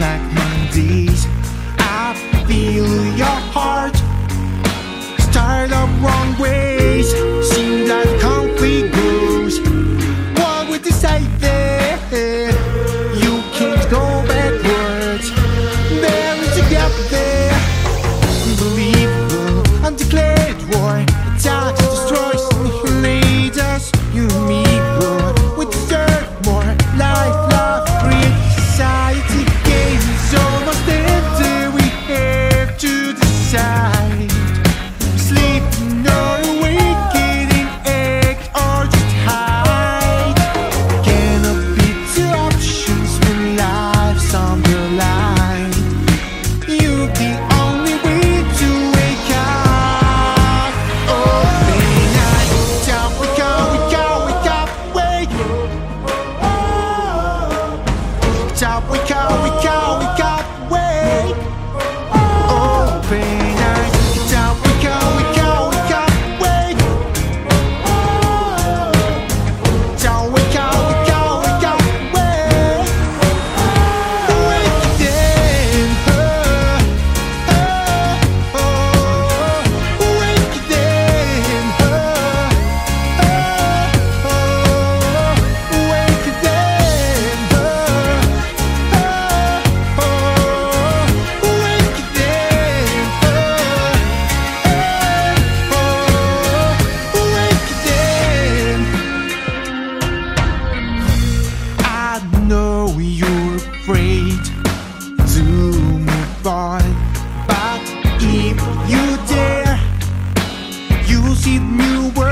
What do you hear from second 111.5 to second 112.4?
the new world.